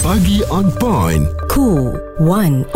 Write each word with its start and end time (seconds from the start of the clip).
Pagi 0.00 0.40
on 0.48 0.72
point. 0.80 1.28
Cool 1.52 1.92
101. 2.24 2.72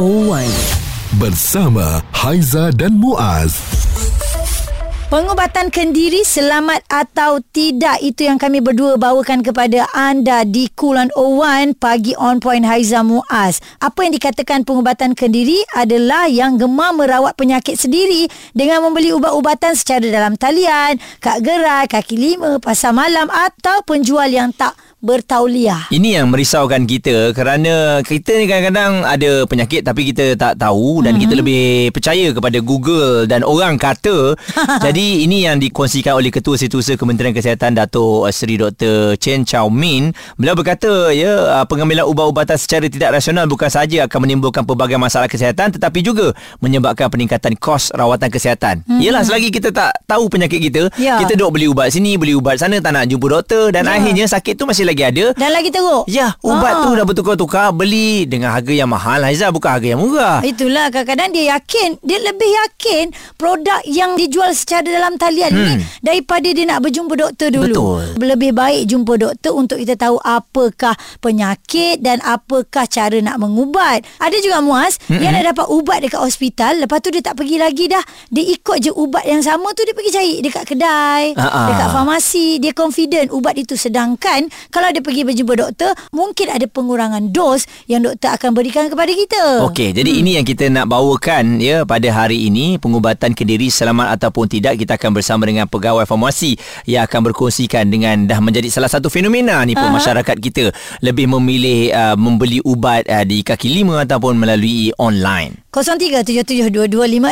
Bersama 1.17 2.05
Haiza 2.13 2.69
dan 2.77 3.01
Muaz. 3.01 3.57
Pengubatan 5.09 5.73
kendiri 5.73 6.21
selamat 6.21 6.85
atau 6.85 7.41
tidak 7.49 8.05
itu 8.05 8.29
yang 8.29 8.37
kami 8.37 8.61
berdua 8.61 9.01
bawakan 9.01 9.41
kepada 9.41 9.89
anda 9.97 10.45
di 10.45 10.69
Kulan 10.77 11.09
Owan 11.17 11.73
pagi 11.73 12.13
on 12.13 12.45
point 12.45 12.69
Haiza 12.69 13.01
Muaz. 13.01 13.57
Apa 13.81 14.05
yang 14.05 14.13
dikatakan 14.13 14.69
pengubatan 14.69 15.17
kendiri 15.17 15.65
adalah 15.73 16.29
yang 16.29 16.61
gemar 16.61 16.93
merawat 16.93 17.41
penyakit 17.41 17.81
sendiri 17.81 18.29
dengan 18.53 18.85
membeli 18.85 19.17
ubat-ubatan 19.17 19.73
secara 19.73 20.05
dalam 20.13 20.37
talian, 20.37 21.01
kad 21.25 21.41
gerai, 21.41 21.89
kaki 21.89 22.21
lima, 22.21 22.61
pasar 22.61 22.93
malam 22.93 23.33
atau 23.33 23.81
penjual 23.89 24.29
yang 24.29 24.53
tak 24.53 24.77
bertauliah. 25.05 25.85
Ini 25.93 26.19
yang 26.19 26.33
merisaukan 26.33 26.89
kita 26.89 27.37
kerana 27.37 28.01
kita 28.01 28.41
ni 28.41 28.49
kadang-kadang 28.49 29.05
ada 29.05 29.45
penyakit 29.45 29.85
tapi 29.85 30.09
kita 30.09 30.33
tak 30.41 30.57
tahu 30.57 31.05
dan 31.05 31.15
mm-hmm. 31.15 31.21
kita 31.21 31.35
lebih 31.37 31.65
percaya 31.93 32.27
kepada 32.33 32.59
Google 32.65 33.29
dan 33.29 33.45
orang 33.45 33.77
kata. 33.77 34.33
Jadi 34.85 35.29
ini 35.29 35.45
yang 35.45 35.61
dikongsikan 35.61 36.17
oleh 36.17 36.33
Ketua 36.33 36.57
Setiausaha 36.57 36.97
Kementerian 36.97 37.37
Kesihatan 37.37 37.77
Dato' 37.77 38.25
Seri 38.33 38.57
Dr. 38.57 39.21
Chen 39.21 39.45
Chow 39.45 39.69
Min. 39.69 40.17
Beliau 40.41 40.57
berkata 40.57 41.13
ya 41.13 41.61
pengambilan 41.69 42.09
ubat-ubatan 42.09 42.57
secara 42.57 42.89
tidak 42.89 43.21
rasional 43.21 43.45
bukan 43.45 43.69
sahaja 43.69 44.09
akan 44.09 44.25
menimbulkan 44.25 44.65
pelbagai 44.65 44.97
masalah 44.97 45.29
kesihatan 45.29 45.77
tetapi 45.77 46.01
juga 46.01 46.33
menyebabkan 46.65 47.13
peningkatan 47.13 47.61
kos 47.61 47.93
rawatan 47.93 48.33
kesihatan. 48.33 48.81
Mm-hmm. 48.89 49.05
Yalah 49.05 49.23
selagi 49.29 49.53
kita 49.53 49.69
tak 49.69 49.93
tahu 50.09 50.33
penyakit 50.33 50.73
kita, 50.73 50.89
yeah. 50.97 51.21
kita 51.21 51.37
duk 51.37 51.53
beli 51.53 51.69
ubat 51.69 51.93
sini, 51.93 52.17
beli 52.17 52.33
ubat 52.33 52.57
sana, 52.57 52.81
tak 52.81 52.97
nak 52.97 53.05
jumpa 53.05 53.27
doktor 53.29 53.69
dan 53.69 53.85
yeah. 53.85 54.01
akhirnya 54.01 54.25
sakit 54.25 54.57
tu 54.57 54.65
masih 54.65 54.89
lagi 54.89 54.94
ada. 55.03 55.35
Dan 55.35 55.51
lagi 55.51 55.75
teruk. 55.75 56.07
Ya 56.07 56.37
ubat 56.45 56.75
ha. 56.79 56.83
tu 56.87 56.91
dah 56.95 57.05
bertukar-tukar 57.09 57.75
beli 57.75 58.29
dengan 58.29 58.55
harga 58.55 58.71
yang 58.71 58.91
mahal 58.91 59.25
Haizah 59.25 59.51
bukan 59.51 59.71
harga 59.75 59.89
yang 59.97 60.01
murah. 60.05 60.39
Itulah 60.45 60.93
kadang-kadang 60.93 61.35
dia 61.35 61.57
yakin 61.57 61.99
dia 62.05 62.19
lebih 62.21 62.47
yakin 62.47 63.11
produk 63.35 63.81
yang 63.89 64.15
dijual 64.15 64.53
secara 64.53 64.85
dalam 64.85 65.17
talian 65.17 65.51
hmm. 65.51 65.59
ni 65.59 65.73
daripada 66.05 66.49
dia 66.53 66.65
nak 66.69 66.85
berjumpa 66.85 67.15
doktor 67.17 67.49
dulu. 67.49 67.75
Betul. 67.75 68.05
Lebih 68.21 68.53
baik 68.53 68.83
jumpa 68.93 69.13
doktor 69.17 69.53
untuk 69.57 69.81
kita 69.81 69.97
tahu 69.97 70.21
apakah 70.21 70.95
penyakit 71.25 72.05
dan 72.05 72.21
apakah 72.21 72.85
cara 72.85 73.17
nak 73.25 73.41
mengubat. 73.41 74.05
Ada 74.21 74.37
juga 74.45 74.61
muas 74.61 75.01
hmm. 75.09 75.21
dia 75.21 75.33
nak 75.33 75.45
dapat 75.55 75.67
ubat 75.73 75.99
dekat 76.05 76.21
hospital. 76.21 76.77
Lepas 76.85 77.01
tu 77.01 77.09
dia 77.09 77.25
tak 77.25 77.41
pergi 77.41 77.57
lagi 77.57 77.89
dah. 77.89 78.05
Dia 78.29 78.45
ikut 78.45 78.77
je 78.85 78.93
ubat 78.93 79.25
yang 79.25 79.41
sama 79.41 79.73
tu 79.73 79.83
dia 79.89 79.97
pergi 79.97 80.11
cari 80.13 80.33
dekat 80.45 80.65
kedai 80.69 81.23
Ha-ha. 81.33 81.63
dekat 81.73 81.89
farmasi. 81.89 82.61
Dia 82.61 82.77
confident 82.77 83.33
ubat 83.33 83.57
itu 83.57 83.79
sedangkan 83.79 84.53
kalau 84.75 84.91
dia 84.91 84.99
pergi 84.99 85.23
berjumpa 85.23 85.55
doktor, 85.55 85.95
mungkin 86.11 86.51
ada 86.51 86.67
pengurangan 86.67 87.31
dos 87.31 87.63
yang 87.87 88.03
doktor 88.03 88.35
akan 88.35 88.59
berikan 88.59 88.91
kepada 88.91 89.15
kita. 89.15 89.63
Okey, 89.71 89.95
jadi 89.95 90.11
hmm. 90.11 90.21
ini 90.27 90.43
yang 90.43 90.43
kita 90.43 90.67
nak 90.67 90.91
bawakan 90.91 91.63
ya 91.63 91.87
pada 91.87 92.11
hari 92.11 92.51
ini, 92.51 92.75
pengubatan 92.83 93.39
kendiri 93.39 93.71
selamat 93.71 94.19
ataupun 94.19 94.51
tidak 94.51 94.83
kita 94.83 94.99
akan 94.99 95.15
bersama 95.15 95.47
dengan 95.47 95.71
pegawai 95.71 96.03
farmasi 96.03 96.59
yang 96.91 97.07
akan 97.07 97.31
berkongsikan 97.31 97.87
dengan 97.87 98.27
dah 98.27 98.43
menjadi 98.43 98.67
salah 98.67 98.91
satu 98.91 99.07
fenomena 99.07 99.63
ni 99.63 99.79
pun 99.79 99.87
uh-huh. 99.87 100.03
masyarakat 100.03 100.43
kita 100.43 100.75
lebih 101.07 101.31
memilih 101.31 101.95
uh, 101.95 102.19
membeli 102.19 102.59
ubat 102.67 103.07
uh, 103.07 103.23
di 103.23 103.47
kaki 103.47 103.71
lima 103.71 104.03
ataupun 104.03 104.35
melalui 104.35 104.91
online. 104.99 105.63
0377225656 105.71 107.31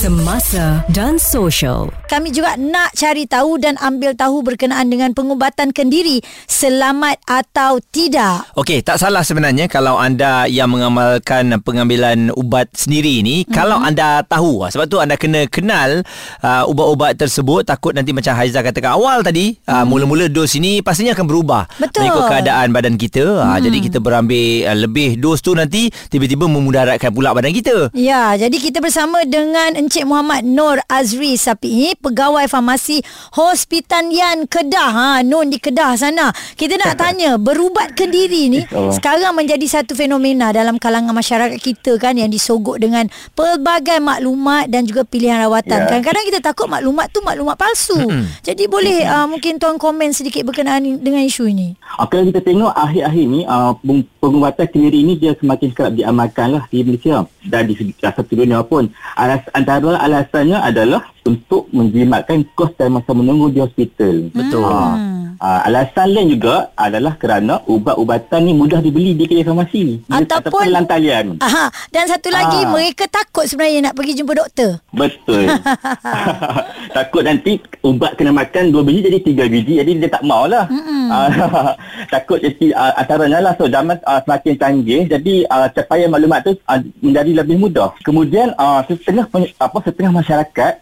semasa 0.00 0.80
dan 0.96 1.20
sosial. 1.20 1.92
Kami 2.08 2.32
juga 2.32 2.56
nak 2.56 2.96
cari 2.96 3.28
tahu 3.28 3.60
dan 3.60 3.76
ambil 3.76 4.16
tahu 4.16 4.40
berkenaan 4.40 4.88
dengan 4.88 5.12
pengubatan 5.12 5.76
kendiri 5.76 6.24
selamat 6.48 7.20
atau 7.28 7.84
tidak. 7.92 8.48
Okey, 8.56 8.80
tak 8.80 8.96
salah 8.96 9.20
sebenarnya 9.20 9.68
kalau 9.68 10.00
anda 10.00 10.48
yang 10.48 10.72
mengamalkan 10.72 11.52
pengambilan 11.60 12.32
ubat 12.32 12.72
sendiri 12.72 13.20
ni, 13.20 13.44
mm-hmm. 13.44 13.52
kalau 13.52 13.76
anda 13.76 14.24
tahu 14.24 14.64
sebab 14.72 14.88
tu 14.88 15.04
anda 15.04 15.20
kena 15.20 15.44
kenal 15.52 16.00
uh, 16.40 16.64
ubat-ubat 16.64 17.20
tersebut 17.20 17.68
takut 17.68 17.92
nanti 17.92 18.16
macam 18.16 18.32
Haiza 18.40 18.64
katakan 18.64 18.96
awal 18.96 19.20
tadi, 19.20 19.52
uh, 19.68 19.84
mm. 19.84 19.86
mula-mula 19.86 20.32
dos 20.32 20.56
ini 20.56 20.80
pastinya 20.80 21.12
akan 21.12 21.28
berubah 21.28 21.68
Betul. 21.76 22.08
mengikut 22.08 22.24
keadaan 22.24 22.72
badan 22.72 22.96
kita. 22.96 23.36
Mm. 23.36 23.44
Uh, 23.52 23.58
jadi 23.68 23.78
kita 23.84 23.98
berambil 24.00 24.64
uh, 24.64 24.76
lebih 24.80 25.20
dos 25.20 25.44
tu 25.44 25.52
nanti 25.52 25.92
tiba-tiba 26.08 26.48
memudaratkan 26.48 27.12
pula 27.12 27.36
badan 27.36 27.52
kita. 27.52 27.92
Ya, 27.92 28.32
jadi 28.40 28.56
kita 28.56 28.80
bersama 28.80 29.28
dengan 29.28 29.76
Encik 29.90 30.06
Muhammad 30.06 30.46
Nur 30.46 30.78
Azri 30.86 31.34
Sapi 31.34 31.98
pegawai 31.98 32.46
farmasi 32.46 33.02
Hospital 33.34 34.14
Yan 34.14 34.46
Kedah. 34.46 34.94
Ha 34.94 35.26
Nun 35.26 35.50
di 35.50 35.58
Kedah 35.58 35.98
sana. 35.98 36.30
Kita 36.30 36.78
nak 36.78 36.94
tanya 37.02 37.34
berubat 37.42 37.98
kendiri 37.98 38.46
ni 38.54 38.62
sekarang 38.70 39.34
menjadi 39.34 39.66
satu 39.66 39.98
fenomena 39.98 40.54
dalam 40.54 40.78
kalangan 40.78 41.10
masyarakat 41.10 41.58
kita 41.58 41.98
kan 41.98 42.14
yang 42.14 42.30
disogok 42.30 42.78
dengan 42.78 43.10
pelbagai 43.34 43.98
maklumat 43.98 44.70
dan 44.70 44.86
juga 44.86 45.02
pilihan 45.02 45.42
rawatan. 45.42 45.82
Yeah. 45.82 45.90
kadang-kadang 45.90 46.24
kita 46.30 46.38
takut 46.38 46.70
maklumat 46.70 47.10
tu 47.10 47.18
maklumat 47.26 47.58
palsu. 47.58 47.98
Mm-hmm. 47.98 48.46
jadi 48.46 48.62
boleh 48.70 48.98
mm-hmm. 49.02 49.18
uh, 49.18 49.26
mungkin 49.26 49.58
tuan 49.58 49.74
komen 49.74 50.14
sedikit 50.14 50.46
berkenaan 50.46 51.02
dengan 51.02 51.26
isu 51.26 51.50
ini? 51.50 51.74
Kalau 51.98 52.30
kita 52.30 52.38
tengok 52.38 52.78
akhir-akhir 52.78 53.24
ni 53.26 53.42
uh, 53.42 53.74
pengubatan 54.22 54.70
kendiri 54.70 55.02
ini 55.02 55.18
dia 55.18 55.34
semakin 55.34 55.74
kerap 55.74 55.98
diamalkan 55.98 56.54
lah 56.54 56.62
di 56.70 56.86
Malaysia. 56.86 57.26
Dan 57.42 57.66
di 57.66 57.74
satu 57.98 58.22
dunia 58.22 58.60
pun 58.62 58.86
alas, 59.16 59.40
antara 59.80 59.96
alasannya 60.04 60.58
adalah 60.60 61.02
untuk 61.24 61.72
menjimatkan 61.72 62.44
kos 62.52 62.76
dan 62.76 62.92
masa 62.92 63.16
menunggu 63.16 63.48
di 63.48 63.64
hospital. 63.64 64.28
Betul. 64.28 64.68
Ha. 64.68 65.19
Uh, 65.40 65.64
alasan 65.64 66.12
lain 66.12 66.36
juga 66.36 66.68
adalah 66.76 67.16
kerana 67.16 67.64
ubat-ubatan 67.64 68.44
ni 68.44 68.52
mudah 68.52 68.84
dibeli 68.84 69.16
di 69.16 69.24
kedai 69.24 69.40
farmasi 69.40 70.04
ataupun 70.12 70.68
dalam 70.68 70.84
talian. 70.84 71.40
Aha, 71.40 71.72
dan 71.88 72.04
satu 72.12 72.28
lagi 72.28 72.60
uh, 72.60 72.68
mereka 72.68 73.08
takut 73.08 73.48
sebenarnya 73.48 73.88
nak 73.88 73.96
pergi 73.96 74.20
jumpa 74.20 74.36
doktor. 74.36 74.84
Betul. 74.92 75.48
takut 76.96 77.24
nanti 77.24 77.56
ubat 77.80 78.20
kena 78.20 78.36
makan 78.36 78.68
dua 78.68 78.84
biji 78.84 79.00
jadi 79.00 79.18
tiga 79.24 79.44
biji 79.48 79.80
jadi 79.80 79.92
dia 79.96 80.12
tak 80.12 80.28
maulah. 80.28 80.68
Uh, 81.08 81.28
takut 82.12 82.36
jadi 82.44 82.76
uh, 82.76 83.00
antaranya 83.00 83.40
lah 83.40 83.52
so 83.56 83.64
zaman 83.64 83.96
uh, 84.04 84.20
semakin 84.20 84.54
canggih 84.60 85.08
jadi 85.08 85.34
uh, 85.48 85.72
capaian 85.72 86.12
maklumat 86.12 86.44
tu 86.44 86.52
uh, 86.68 86.80
menjadi 87.00 87.40
lebih 87.40 87.56
mudah. 87.56 87.96
Kemudian 88.04 88.52
uh, 88.60 88.84
setengah 88.84 89.24
apa 89.56 89.78
setengah 89.88 90.12
masyarakat 90.20 90.72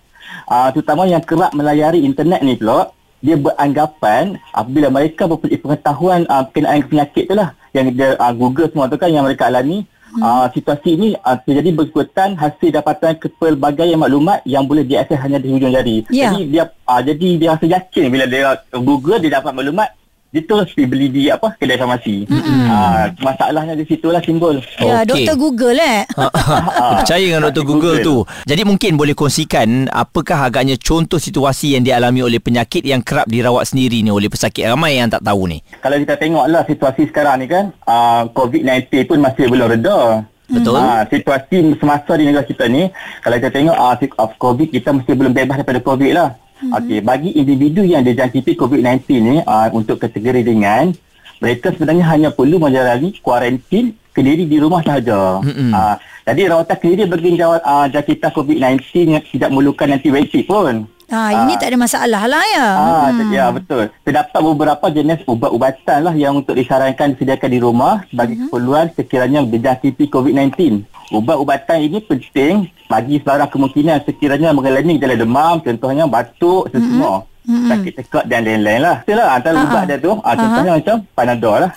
uh, 0.50 0.68
terutama 0.74 1.06
yang 1.06 1.22
kerap 1.22 1.54
melayari 1.54 2.02
internet 2.02 2.42
ni 2.42 2.58
pula 2.58 2.90
dia 3.18 3.34
beranggapan 3.34 4.38
apabila 4.54 4.88
mereka 4.88 5.26
mempunyai 5.26 5.58
pengetahuan 5.58 6.20
uh, 6.30 6.46
berkenaan 6.46 6.86
penyakit 6.86 7.24
tu 7.26 7.34
lah 7.34 7.54
yang 7.74 7.90
dia 7.90 8.14
uh, 8.16 8.32
Google 8.34 8.70
semua 8.70 8.86
tu 8.86 8.96
kan 8.96 9.10
yang 9.10 9.26
mereka 9.26 9.50
alami 9.50 9.82
hmm. 9.84 10.22
uh, 10.22 10.46
situasi 10.54 10.94
ini 10.94 11.08
uh, 11.20 11.36
terjadi 11.42 11.74
berikutan 11.74 12.38
hasil 12.38 12.70
dapatan 12.70 13.18
kepelbagaian 13.18 13.98
maklumat 13.98 14.40
yang 14.46 14.64
boleh 14.64 14.86
diakses 14.86 15.18
hanya 15.18 15.42
di 15.42 15.50
hujung 15.50 15.74
jari 15.74 16.06
yeah. 16.08 16.30
jadi 16.30 16.40
dia 16.46 16.64
uh, 16.86 17.00
jadi 17.02 17.28
dia 17.36 17.48
rasa 17.58 17.66
yakin 17.66 18.06
bila 18.08 18.24
dia 18.30 18.54
Google 18.78 19.18
dia 19.18 19.42
dapat 19.42 19.52
maklumat 19.52 19.88
dia 20.28 20.44
terus 20.44 20.68
pergi 20.76 20.84
beli 20.84 21.08
di 21.08 21.22
apa 21.32 21.56
kedai 21.56 21.80
farmasi. 21.80 22.28
Mm-hmm. 22.28 22.60
Uh, 22.68 23.04
masalahnya 23.24 23.72
di 23.72 23.88
situlah 23.88 24.20
simbol. 24.20 24.60
Ya, 24.76 25.00
okay. 25.00 25.08
doktor 25.08 25.36
Google 25.40 25.80
eh. 25.80 26.04
Percaya 27.00 27.24
dengan 27.24 27.48
doktor 27.48 27.64
Google, 27.64 27.96
Google 28.04 28.04
tu. 28.04 28.16
Jadi 28.44 28.62
mungkin 28.68 29.00
boleh 29.00 29.16
kongsikan 29.16 29.88
apakah 29.88 30.52
agaknya 30.52 30.76
contoh 30.76 31.16
situasi 31.16 31.80
yang 31.80 31.84
dialami 31.88 32.20
oleh 32.20 32.44
penyakit 32.44 32.84
yang 32.84 33.00
kerap 33.00 33.24
dirawat 33.24 33.72
sendiri 33.72 34.04
ni 34.04 34.12
oleh 34.12 34.28
pesakit 34.28 34.68
ramai 34.68 35.00
yang 35.00 35.08
tak 35.08 35.24
tahu 35.24 35.48
ni. 35.48 35.64
Kalau 35.80 35.96
kita 35.96 36.20
tengoklah 36.20 36.62
situasi 36.68 37.08
sekarang 37.08 37.40
ni 37.40 37.46
kan, 37.48 37.72
uh, 37.88 38.28
COVID-19 38.36 39.08
pun 39.08 39.18
masih 39.24 39.48
belum 39.48 39.80
reda. 39.80 40.28
Betul. 40.48 40.80
Uh, 40.80 41.04
situasi 41.12 41.56
semasa 41.76 42.12
di 42.16 42.24
negara 42.24 42.44
kita 42.44 42.64
ni, 42.68 42.88
kalau 43.20 43.36
kita 43.36 43.52
tengok 43.52 43.76
uh, 43.76 43.96
of 44.20 44.32
COVID, 44.40 44.68
kita 44.72 44.92
mesti 44.96 45.12
belum 45.12 45.32
bebas 45.32 45.60
daripada 45.60 45.80
COVID 45.80 46.12
lah. 46.12 46.36
Hmm. 46.58 46.74
Okey, 46.74 46.98
bagi 47.06 47.30
individu 47.38 47.86
yang 47.86 48.02
dijangkiti 48.02 48.58
COVID-19 48.58 48.98
ni 49.22 49.36
uh, 49.46 49.70
untuk 49.70 50.02
kategori 50.02 50.42
ringan, 50.42 50.90
mereka 51.38 51.70
sebenarnya 51.70 52.04
hanya 52.10 52.28
perlu 52.34 52.58
menjalani 52.58 53.14
kuarantin 53.22 53.94
kendiri 54.10 54.42
di 54.50 54.58
rumah 54.58 54.82
sahaja. 54.82 55.38
Hmm. 55.38 55.70
Uh, 55.70 55.94
jadi 56.26 56.50
rawatan 56.50 56.76
kendiri 56.82 57.04
bagi 57.06 57.38
uh, 57.38 57.86
jangkitan 57.86 58.30
COVID-19 58.34 58.82
yang 59.06 59.22
tidak 59.22 59.48
memerlukan 59.54 59.94
antibiyotik 59.94 60.50
pun. 60.50 60.90
Ha, 61.08 61.32
ini 61.32 61.56
ha. 61.56 61.60
tak 61.60 61.72
ada 61.72 61.78
masalah 61.80 62.22
lah 62.28 62.44
ya. 62.52 62.68
Ha, 62.68 63.08
hmm. 63.08 63.32
Ya, 63.32 63.48
betul. 63.48 63.88
Terdapat 64.04 64.40
beberapa 64.44 64.86
jenis 64.92 65.24
ubat-ubatan 65.24 66.04
lah 66.04 66.12
yang 66.12 66.36
untuk 66.36 66.52
disarankan 66.52 67.16
disediakan 67.16 67.48
di 67.48 67.60
rumah 67.64 68.04
sebagai 68.12 68.36
hmm. 68.36 68.42
keperluan 68.52 68.86
sekiranya 68.92 69.40
dijangkiti 69.48 70.04
COVID-19. 70.12 70.84
Ubat-ubatan 71.16 71.80
ini 71.80 72.04
penting 72.04 72.68
bagi 72.92 73.24
sebarang 73.24 73.48
kemungkinan 73.48 74.04
sekiranya 74.04 74.52
mengalami 74.52 75.00
gejala 75.00 75.16
demam, 75.16 75.64
contohnya 75.64 76.04
batuk, 76.04 76.68
sesemua. 76.68 77.24
Hmm. 77.48 77.72
Sakit 77.72 77.92
tekak 78.04 78.24
dan 78.28 78.44
lain-lain 78.44 78.80
lah. 78.84 78.96
Itulah 79.08 79.28
antara 79.32 79.56
uh-huh. 79.56 79.72
ubat 79.72 79.82
dia 79.88 79.96
tu. 79.96 80.12
Ha, 80.20 80.28
contohnya 80.36 80.72
uh-huh. 80.76 80.80
macam 80.84 80.96
Panadol 81.16 81.58
lah. 81.64 81.72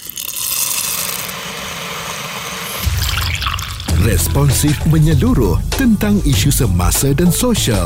responsif 4.02 4.74
menyeluruh 4.90 5.62
tentang 5.78 6.18
isu 6.26 6.50
semasa 6.50 7.14
dan 7.14 7.30
sosial. 7.30 7.86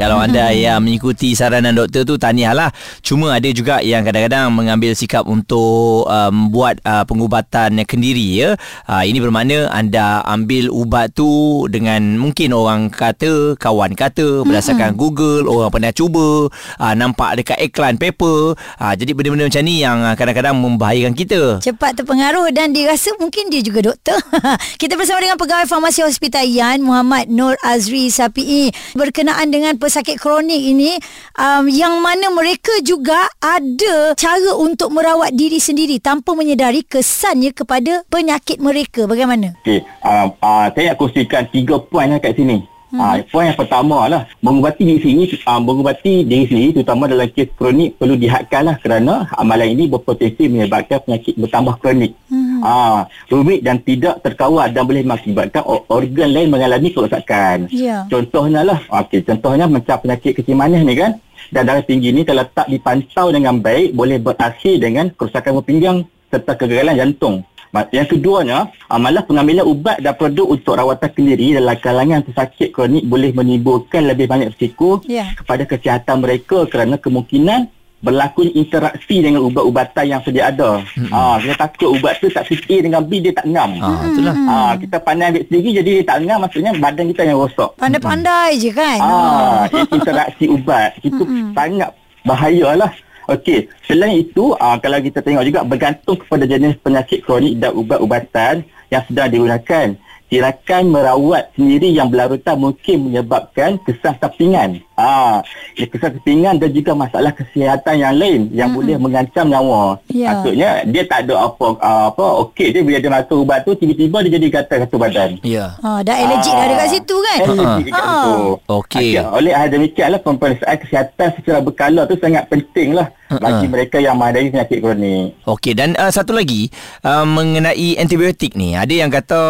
Kalau 0.00 0.16
anda 0.16 0.48
yang 0.48 0.80
mengikuti 0.80 1.36
saranan 1.36 1.76
doktor 1.76 2.08
tu 2.08 2.16
tahniahlah. 2.16 2.72
Cuma 3.04 3.36
ada 3.36 3.44
juga 3.52 3.84
yang 3.84 4.00
kadang-kadang 4.00 4.48
mengambil 4.48 4.96
sikap 4.96 5.28
untuk 5.28 6.08
um, 6.08 6.48
buat 6.48 6.80
uh, 6.88 7.04
pengubatan 7.04 7.76
kendiri 7.84 8.40
ya. 8.40 8.56
Uh, 8.88 9.04
ini 9.04 9.20
bermakna 9.20 9.68
anda 9.68 10.24
ambil 10.24 10.72
ubat 10.72 11.12
tu 11.12 11.68
dengan 11.68 12.16
mungkin 12.16 12.56
orang 12.56 12.88
kata, 12.88 13.60
kawan 13.60 13.92
kata 13.92 14.40
berdasarkan 14.48 14.96
mm-hmm. 14.96 15.04
Google, 15.04 15.44
orang 15.52 15.68
pernah 15.68 15.92
cuba, 15.92 16.48
uh, 16.80 16.94
nampak 16.96 17.44
dekat 17.44 17.60
iklan 17.60 18.00
paper. 18.00 18.56
Uh, 18.80 18.94
jadi 18.96 19.12
benda-benda 19.12 19.52
macam 19.52 19.62
ni 19.68 19.84
yang 19.84 20.00
uh, 20.00 20.16
kadang-kadang 20.16 20.56
membahayakan 20.56 21.12
kita. 21.12 21.60
Cepat 21.60 22.00
terpengaruh 22.00 22.48
dan 22.56 22.72
dirasa 22.72 23.12
mungkin 23.20 23.52
dia 23.52 23.60
juga 23.60 23.92
doktor. 23.92 24.16
Kita 24.80 24.96
bersama 24.96 25.20
dengan 25.20 25.36
pegawai 25.36 25.68
farmasi 25.68 26.08
Hospital 26.08 26.48
Yan 26.48 26.80
Muhammad 26.80 27.28
Nur 27.28 27.60
Azri 27.60 28.08
Sapi'i 28.08 28.72
berkenaan 28.96 29.52
dengan 29.52 29.76
pesakit 29.90 30.22
kronik 30.22 30.62
ini 30.62 30.94
um, 31.34 31.66
yang 31.66 31.98
mana 31.98 32.30
mereka 32.30 32.70
juga 32.86 33.26
ada 33.42 34.14
cara 34.14 34.54
untuk 34.54 34.94
merawat 34.94 35.34
diri 35.34 35.58
sendiri 35.58 35.98
tanpa 35.98 36.38
menyedari 36.38 36.86
kesannya 36.86 37.50
kepada 37.50 38.06
penyakit 38.06 38.62
mereka. 38.62 39.10
Bagaimana? 39.10 39.58
Okey, 39.66 39.82
uh, 40.06 40.30
uh, 40.38 40.70
saya 40.70 40.94
nak 40.94 40.96
kongsikan 41.02 41.50
tiga 41.50 41.82
poin 41.82 42.06
lah 42.06 42.22
kat 42.22 42.38
sini. 42.38 42.62
Hmm. 42.90 42.98
Uh, 42.98 43.14
poin 43.30 43.46
yang 43.46 43.54
pertama 43.54 44.10
lah 44.10 44.26
Mengubati 44.42 44.82
diri 44.82 44.98
sendiri 44.98 45.38
uh, 45.46 45.62
Mengubati 45.62 46.26
diri 46.26 46.44
sendiri 46.50 46.70
Terutama 46.82 47.06
dalam 47.06 47.30
kes 47.30 47.54
kronik 47.54 47.94
Perlu 47.94 48.18
dihadkan 48.18 48.66
lah 48.66 48.76
Kerana 48.82 49.30
amalan 49.38 49.78
ini 49.78 49.86
Berpotensi 49.86 50.50
menyebabkan 50.50 50.98
penyakit 51.06 51.38
Bertambah 51.38 51.78
kronik 51.78 52.18
hmm. 52.26 52.58
uh, 52.66 53.06
Rumit 53.30 53.62
dan 53.62 53.78
tidak 53.86 54.18
terkawal 54.26 54.66
Dan 54.74 54.90
boleh 54.90 55.06
mengakibatkan 55.06 55.62
Organ 55.86 56.30
lain 56.34 56.50
mengalami 56.50 56.90
kerosakan 56.90 57.70
yeah. 57.70 58.10
Contohnya 58.10 58.66
lah 58.66 58.82
okay, 58.90 59.22
Contohnya 59.22 59.70
macam 59.70 59.94
penyakit 59.94 60.42
kecil 60.42 60.58
manis 60.58 60.82
ni 60.82 60.98
kan 60.98 61.14
Dan 61.54 61.70
darah 61.70 61.86
tinggi 61.86 62.10
ni 62.10 62.26
Kalau 62.26 62.42
tak 62.50 62.66
dipantau 62.66 63.30
dengan 63.30 63.54
baik 63.62 63.94
Boleh 63.94 64.18
berakhir 64.18 64.82
dengan 64.82 65.14
Kerosakan 65.14 65.62
pinggang 65.62 66.02
Serta 66.26 66.58
kegagalan 66.58 66.98
jantung 66.98 67.46
yang 67.94 68.06
keduanya, 68.10 68.58
malah 68.90 69.22
pengambilan 69.22 69.62
ubat 69.62 70.02
dan 70.02 70.14
produk 70.18 70.50
untuk 70.50 70.74
rawatan 70.74 71.10
sendiri 71.14 71.54
dalam 71.54 71.78
kalangan 71.78 72.20
pesakit 72.26 72.74
kronik 72.74 73.06
boleh 73.06 73.30
menimbulkan 73.30 74.10
lebih 74.10 74.26
banyak 74.26 74.50
risiko 74.50 74.98
yeah. 75.06 75.30
kepada 75.38 75.62
kesihatan 75.66 76.18
mereka 76.18 76.66
kerana 76.66 76.98
kemungkinan 76.98 77.70
berlaku 78.00 78.48
interaksi 78.56 79.20
dengan 79.20 79.44
ubat-ubatan 79.44 80.04
yang 80.08 80.20
sedia 80.24 80.48
ada. 80.48 80.80
Mm-hmm. 80.80 81.12
Ah, 81.12 81.36
kita 81.36 81.54
takut 81.60 81.88
ubat 82.00 82.16
tu 82.16 82.32
tak 82.32 82.48
fit 82.48 82.64
A 82.72 82.76
dengan 82.80 83.04
B 83.04 83.20
dia 83.20 83.32
tak 83.36 83.44
ngam. 83.44 83.76
Ah, 83.76 84.00
itulah. 84.08 84.34
Ah, 84.48 84.72
kita 84.80 84.96
pandai 85.04 85.28
ambil 85.28 85.44
sendiri 85.44 85.68
jadi 85.84 85.90
dia 86.00 86.04
tak 86.08 86.18
ngam 86.24 86.38
maksudnya 86.40 86.72
badan 86.80 87.12
kita 87.12 87.22
yang 87.28 87.38
rosak. 87.38 87.70
Pandai-pandai 87.76 88.56
mm-hmm. 88.56 88.64
je 88.64 88.70
kan. 88.72 88.98
Ah, 89.04 89.62
interaksi 89.96 90.44
ubat 90.48 90.96
itu 91.04 91.22
mm-hmm. 91.22 91.52
sangat 91.52 91.90
bahayalah. 92.24 92.92
Okey, 93.30 93.70
selain 93.86 94.26
itu 94.26 94.58
uh, 94.58 94.76
kalau 94.82 94.98
kita 94.98 95.22
tengok 95.22 95.46
juga 95.46 95.62
bergantung 95.62 96.18
kepada 96.18 96.50
jenis 96.50 96.74
penyakit 96.82 97.22
kronik 97.22 97.62
dan 97.62 97.70
ubat-ubatan 97.78 98.66
yang 98.90 99.02
sedang 99.06 99.30
digunakan 99.30 99.86
tirakan 100.26 100.82
merawat 100.90 101.54
sendiri 101.54 101.94
yang 101.94 102.10
berlarutan 102.10 102.58
mungkin 102.58 103.06
menyebabkan 103.06 103.78
kesan 103.86 104.18
sampingan. 104.18 104.82
Ah, 105.00 105.40
ha, 105.40 105.86
kesan 105.88 106.20
sampingan 106.20 106.60
dan 106.60 106.70
juga 106.76 106.92
masalah 106.92 107.32
kesihatan 107.32 107.94
yang 107.96 108.14
lain 108.14 108.40
yang 108.52 108.68
mm-hmm. 108.68 108.76
boleh 108.76 108.96
mengancam 109.00 109.48
nyawa. 109.48 109.96
Yeah. 110.12 110.36
Maksudnya 110.36 110.70
dia 110.84 111.02
tak 111.08 111.24
ada 111.24 111.48
apa 111.48 111.66
uh, 111.80 112.04
apa 112.12 112.24
okey 112.44 112.76
dia 112.76 112.82
bila 112.84 112.98
dia 113.00 113.08
makan 113.08 113.36
ubat 113.40 113.64
tu 113.64 113.72
tiba-tiba 113.72 114.16
dia 114.26 114.32
jadi 114.36 114.46
gatal 114.52 114.78
satu 114.84 114.96
badan. 115.00 115.30
Ya. 115.40 115.56
Yeah. 115.56 115.70
Ha, 115.80 115.88
dah 116.04 116.14
allergic 116.20 116.52
ha, 116.52 116.60
dah 116.60 116.66
dekat 116.68 116.88
situ 116.92 117.16
kan? 117.16 117.38
Allergic 117.48 117.84
dekat 117.88 118.02
ha. 118.04 118.12
situ. 118.12 118.36
Okey. 118.68 119.10
Okay, 119.16 119.24
oleh 119.24 119.52
hal 119.56 119.68
demikianlah 119.72 120.20
pemeriksaan 120.20 120.76
kesihatan 120.84 121.28
secara 121.40 121.58
berkala 121.64 122.00
tu 122.04 122.14
sangat 122.20 122.44
penting 122.52 122.92
lah 122.92 123.08
bagi 123.30 123.66
mereka 123.70 123.96
yang 124.02 124.18
menghadapi 124.18 124.50
penyakit 124.50 124.78
kronik. 124.82 125.26
Okey 125.46 125.72
dan 125.72 125.94
uh, 125.96 126.10
satu 126.10 126.34
lagi 126.34 126.68
uh, 127.06 127.22
mengenai 127.22 127.96
antibiotik 127.96 128.58
ni. 128.58 128.74
Ada 128.74 129.06
yang 129.06 129.10
kata 129.10 129.40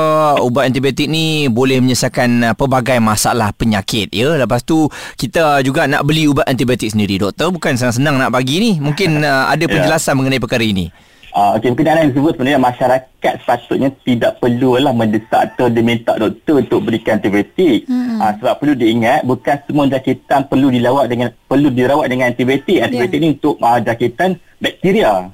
ubat 0.45 0.69
antibiotik 0.69 1.09
ni 1.09 1.49
boleh 1.49 1.81
menyelesaikan 1.81 2.53
uh, 2.53 2.55
pelbagai 2.55 3.01
masalah 3.01 3.57
penyakit 3.57 4.13
ya. 4.13 4.37
Lepas 4.37 4.63
tu 4.63 4.87
kita 5.17 5.40
juga 5.65 5.89
nak 5.91 6.03
beli 6.07 6.29
ubat 6.31 6.47
antibiotik 6.47 6.93
sendiri. 6.93 7.21
Doktor 7.21 7.53
bukan 7.53 7.77
senang-senang 7.77 8.17
nak 8.21 8.31
bagi 8.33 8.57
ni. 8.61 8.73
Mungkin 8.79 9.21
uh, 9.27 9.49
ada 9.51 9.65
ya. 9.65 9.71
penjelasan 9.71 10.13
yeah. 10.13 10.19
mengenai 10.19 10.41
perkara 10.43 10.65
ini. 10.65 10.89
Uh, 11.31 11.55
okay, 11.55 11.71
mungkin 11.71 11.87
yang 11.87 12.11
disebut 12.11 12.35
sebenarnya 12.35 12.59
masyarakat 12.59 13.35
sepatutnya 13.47 13.95
tidak 14.03 14.43
perlu 14.43 14.83
lah 14.83 14.91
mendesak 14.91 15.55
atau 15.55 15.71
diminta 15.71 16.19
doktor 16.19 16.59
untuk 16.59 16.83
berikan 16.83 17.23
antibiotik. 17.23 17.87
Hmm. 17.87 18.19
Uh, 18.19 18.33
sebab 18.43 18.55
perlu 18.59 18.75
diingat 18.75 19.23
bukan 19.23 19.57
semua 19.63 19.87
jangkitan 19.87 20.51
perlu 20.51 20.75
dilawat 20.75 21.07
dengan 21.07 21.31
perlu 21.47 21.71
dirawat 21.71 22.11
dengan 22.11 22.35
antibiotik. 22.35 22.83
Antibiotik 22.83 23.19
yeah. 23.23 23.31
ni 23.31 23.35
untuk 23.39 23.55
uh, 23.63 23.79
jangkitan 23.79 24.31
bakteria. 24.59 25.31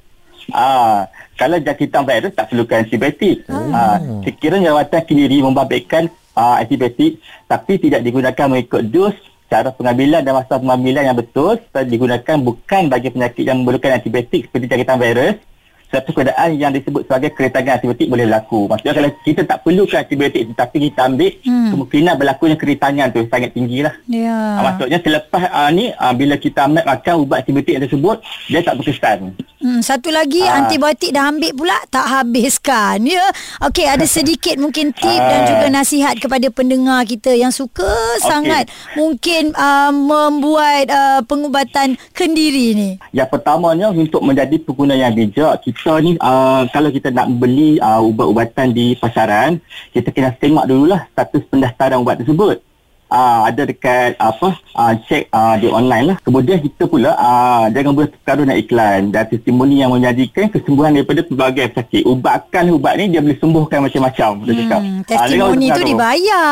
Ah, 0.55 1.11
kalau 1.35 1.59
jangkitan 1.59 2.06
virus 2.06 2.32
tak 2.35 2.47
perlukan 2.55 2.87
antibiotik. 2.87 3.43
Hmm. 3.50 3.73
Ah, 3.75 3.99
sekiranya 4.23 4.75
rawatan 4.75 5.02
sendiri 5.02 5.43
membabitkan 5.43 6.06
ah, 6.38 6.62
antibiotik 6.62 7.19
tapi 7.50 7.82
tidak 7.82 8.06
digunakan 8.06 8.47
mengikut 8.47 8.82
dos 8.87 9.17
cara 9.47 9.71
pengambilan 9.71 10.21
dan 10.27 10.33
masa 10.35 10.59
pengambilan 10.59 11.03
yang 11.07 11.17
betul 11.17 11.59
digunakan 11.87 12.37
bukan 12.43 12.83
bagi 12.91 13.09
penyakit 13.15 13.45
yang 13.47 13.63
memerlukan 13.63 13.97
antibiotik 13.97 14.51
seperti 14.51 14.67
jangkitan 14.67 14.99
virus 14.99 15.37
satu 15.87 16.11
keadaan 16.11 16.59
yang 16.59 16.75
disebut 16.75 17.07
sebagai 17.07 17.31
keretangan 17.31 17.79
antibiotik 17.79 18.11
boleh 18.11 18.27
berlaku. 18.27 18.67
Maksudnya 18.67 18.95
kalau 18.99 19.11
kita 19.23 19.41
tak 19.47 19.59
perlukan 19.63 19.99
antibiotik 20.03 20.43
tetapi 20.51 20.77
kita 20.91 21.01
ambil, 21.07 21.31
hmm. 21.47 21.71
kemungkinan 21.73 22.15
berlakunya 22.19 22.57
keretangan 22.59 23.07
tu 23.15 23.23
sangat 23.31 23.51
tinggi 23.55 23.79
lah. 23.87 23.95
Yeah. 24.11 24.59
Uh, 24.59 24.63
maksudnya 24.67 24.99
selepas 24.99 25.43
uh, 25.47 25.71
ni, 25.71 25.95
uh, 25.95 26.15
bila 26.19 26.35
kita 26.37 26.67
ambil 26.67 26.83
makan 26.83 27.15
ubat 27.23 27.37
antibiotik 27.47 27.73
yang 27.79 27.85
tersebut, 27.87 28.17
dia 28.51 28.61
tak 28.67 28.75
berkesan. 28.83 29.19
Hmm, 29.67 29.83
satu 29.83 30.15
lagi 30.15 30.39
uh, 30.47 30.63
antibiotik 30.63 31.11
dah 31.11 31.27
ambil 31.27 31.51
pula 31.51 31.75
tak 31.91 32.07
habiskan 32.07 33.03
ya. 33.03 33.27
Okey 33.67 33.83
ada 33.83 34.07
sedikit 34.17 34.55
mungkin 34.63 34.95
tip 34.95 35.19
uh, 35.19 35.27
dan 35.27 35.43
juga 35.43 35.67
nasihat 35.75 36.15
kepada 36.23 36.47
pendengar 36.55 37.03
kita 37.03 37.35
yang 37.35 37.51
suka 37.51 37.83
okay. 37.83 38.31
sangat 38.31 38.71
mungkin 38.95 39.51
uh, 39.59 39.91
membuat 39.91 40.87
uh, 40.87 41.19
pengubatan 41.27 41.99
kendiri 42.14 42.79
ni. 42.79 42.90
Yang 43.11 43.35
pertamanya 43.35 43.90
untuk 43.90 44.23
menjadi 44.23 44.55
pengguna 44.62 44.95
yang 44.95 45.11
bijak 45.11 45.59
kita 45.67 45.99
ni 45.99 46.14
uh, 46.23 46.62
kalau 46.71 46.95
kita 46.95 47.11
nak 47.11 47.26
beli 47.35 47.83
uh, 47.83 47.99
ubat-ubatan 48.07 48.71
di 48.71 48.95
pasaran 48.95 49.59
kita 49.90 50.14
kena 50.14 50.31
tengok 50.38 50.62
dululah 50.71 51.11
status 51.11 51.43
pendaftaran 51.50 51.99
ubat 51.99 52.23
tersebut 52.23 52.62
uh, 53.11 53.41
ada 53.47 53.63
dekat 53.67 54.19
apa 54.19 54.59
uh, 54.75 54.93
check 55.07 55.31
uh, 55.31 55.55
di 55.59 55.71
online 55.71 56.15
lah. 56.15 56.17
Kemudian 56.23 56.59
kita 56.63 56.87
pula 56.87 57.15
uh, 57.15 57.67
jangan 57.71 57.93
boleh 57.95 58.11
terpengaruh 58.11 58.43
dengan 58.47 58.59
iklan 58.59 59.01
dan 59.15 59.25
testimoni 59.31 59.83
yang 59.83 59.91
menyajikan 59.93 60.51
kesembuhan 60.51 60.95
daripada 60.95 61.21
pelbagai 61.27 61.73
penyakit. 61.73 62.03
Ubatkan 62.07 62.71
ubat 62.75 62.95
ni 62.99 63.13
dia 63.13 63.21
boleh 63.23 63.39
sembuhkan 63.39 63.79
macam-macam 63.87 64.31
dia 64.43 64.53
hmm, 64.53 64.61
cakap. 64.61 64.81
Testimoni 65.07 65.67
uh, 65.71 65.75
tu 65.75 65.83
dibayar. 65.83 66.49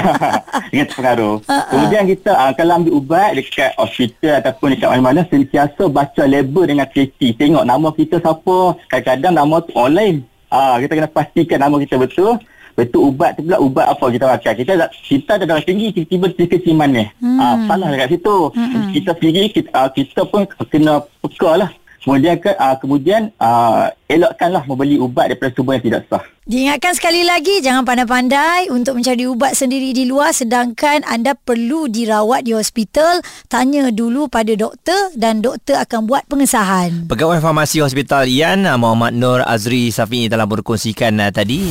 Dengan 0.72 0.86
terpengaruh. 0.88 1.34
Uh-uh. 1.42 1.64
kemudian 1.72 2.02
kita 2.08 2.30
uh, 2.32 2.52
kalau 2.56 2.72
ambil 2.80 2.92
ubat 2.96 3.30
dekat 3.36 3.72
hospital 3.76 4.40
ataupun 4.40 4.66
dekat 4.76 4.88
mana-mana 4.88 5.20
sentiasa 5.28 5.88
baca 5.88 6.22
label 6.24 6.64
dengan 6.68 6.86
teliti 6.88 7.34
tengok 7.36 7.64
nama 7.64 7.88
kita 7.92 8.20
siapa. 8.20 8.58
Kadang-kadang 8.88 9.34
nama 9.36 9.56
tu 9.64 9.72
online. 9.76 10.32
Ah, 10.52 10.76
kita 10.76 10.92
kena 11.00 11.08
pastikan 11.08 11.64
nama 11.64 11.80
kita 11.80 11.96
betul 11.96 12.36
Betul 12.72 13.12
ubat 13.12 13.36
tu 13.36 13.44
pula 13.44 13.60
ubat 13.60 13.86
apa 13.92 14.04
kita 14.08 14.24
makan. 14.24 14.52
Kita 14.56 14.72
kita 14.88 15.32
dah 15.42 15.46
darah 15.46 15.64
tinggi 15.64 15.92
tiba-tiba 15.92 16.56
keciman 16.56 16.88
ni. 16.88 17.04
Hmm. 17.20 17.38
Ah, 17.40 17.56
salah 17.68 17.88
dekat 17.92 18.16
situ. 18.16 18.36
Hmm. 18.56 18.90
Kita 18.96 19.10
sendiri 19.16 19.48
kita, 19.52 19.68
uh, 19.76 19.88
kita 19.92 20.20
pun 20.24 20.48
kena 20.72 21.04
peka 21.20 21.52
lah. 21.60 21.70
Kemudian 22.02 22.34
ke, 22.42 22.50
uh, 22.58 22.74
kemudian 22.82 23.30
uh, 23.38 23.86
elakkanlah 24.10 24.66
membeli 24.66 24.98
ubat 24.98 25.30
daripada 25.30 25.54
sumber 25.54 25.78
yang 25.78 25.86
tidak 25.86 26.02
sah. 26.10 26.24
Diingatkan 26.42 26.98
sekali 26.98 27.22
lagi 27.22 27.62
jangan 27.62 27.86
pandai-pandai 27.86 28.74
untuk 28.74 28.98
mencari 28.98 29.22
ubat 29.30 29.54
sendiri 29.54 29.94
di 29.94 30.10
luar 30.10 30.34
sedangkan 30.34 31.06
anda 31.06 31.38
perlu 31.38 31.86
dirawat 31.86 32.42
di 32.42 32.58
hospital. 32.58 33.22
Tanya 33.46 33.94
dulu 33.94 34.26
pada 34.26 34.50
doktor 34.58 35.14
dan 35.14 35.46
doktor 35.46 35.78
akan 35.78 36.10
buat 36.10 36.26
pengesahan. 36.26 37.06
Pegawai 37.06 37.38
Farmasi 37.38 37.78
Hospital 37.78 38.26
Ian 38.26 38.66
Muhammad 38.82 39.14
Nur 39.14 39.38
Azri 39.46 39.94
Safi 39.94 40.26
telah 40.26 40.50
berkongsikan 40.50 41.14
uh, 41.22 41.30
tadi 41.30 41.70